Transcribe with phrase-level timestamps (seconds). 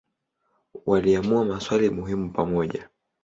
[0.85, 2.89] Waliamua maswali muhimu pamoja.